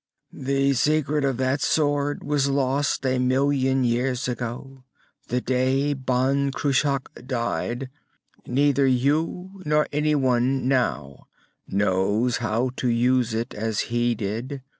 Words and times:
"The 0.33 0.73
secret 0.73 1.23
of 1.23 1.37
that 1.37 1.61
sword 1.61 2.23
was 2.23 2.49
lost 2.49 3.05
a 3.05 3.19
million 3.19 3.83
years 3.83 4.27
ago, 4.27 4.83
the 5.27 5.41
day 5.41 5.93
Ban 5.93 6.51
Cruach 6.51 7.03
died. 7.27 7.87
Neither 8.47 8.87
you 8.87 9.61
nor 9.63 9.85
anyone 9.91 10.67
now 10.67 11.27
knows 11.67 12.37
how 12.37 12.71
to 12.77 12.87
use 12.87 13.35
it 13.35 13.53
as 13.53 13.91
he 13.93 14.15
did. 14.15 14.63